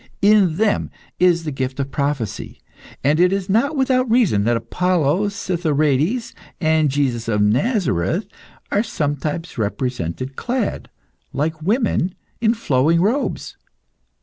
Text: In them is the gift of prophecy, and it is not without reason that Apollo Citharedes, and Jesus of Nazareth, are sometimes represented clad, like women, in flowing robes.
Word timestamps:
In 0.23 0.55
them 0.55 0.89
is 1.19 1.43
the 1.43 1.51
gift 1.51 1.79
of 1.79 1.91
prophecy, 1.91 2.59
and 3.03 3.19
it 3.19 3.31
is 3.31 3.47
not 3.51 3.75
without 3.77 4.09
reason 4.09 4.45
that 4.45 4.57
Apollo 4.57 5.27
Citharedes, 5.27 6.33
and 6.59 6.89
Jesus 6.89 7.27
of 7.27 7.39
Nazareth, 7.43 8.25
are 8.71 8.81
sometimes 8.81 9.59
represented 9.59 10.35
clad, 10.35 10.89
like 11.33 11.61
women, 11.61 12.15
in 12.41 12.55
flowing 12.55 12.99
robes. 12.99 13.57